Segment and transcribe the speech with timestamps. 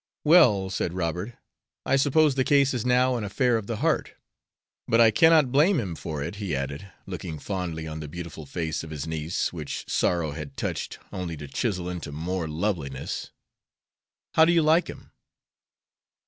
[0.23, 1.35] "Well," said Robert,
[1.85, 4.15] "I suppose the case is now an affair of the heart.
[4.87, 8.83] But I cannot blame him for it," he added, looking fondly on the beautiful face
[8.83, 13.29] of his niece, which sorrow had touched only to chisel into more loveliness.
[14.33, 15.11] "How do you like him?"